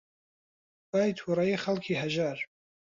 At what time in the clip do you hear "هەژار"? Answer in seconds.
2.01-2.37